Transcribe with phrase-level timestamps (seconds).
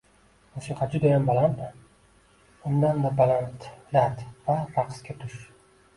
[0.53, 1.67] Musiqa judayam balandmi?
[2.71, 5.37] Undanda balandlat va raqsga tush!